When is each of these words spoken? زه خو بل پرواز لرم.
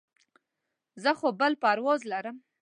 زه 1.03 1.11
خو 1.19 1.27
بل 1.39 1.53
پرواز 1.63 2.01
لرم. 2.11 2.37